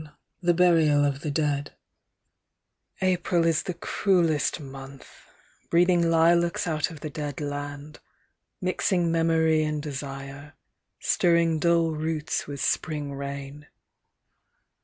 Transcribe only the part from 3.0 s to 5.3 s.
April is the cruellest month,